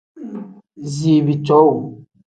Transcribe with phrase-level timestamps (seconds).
[0.91, 1.85] Ziibi cowuu.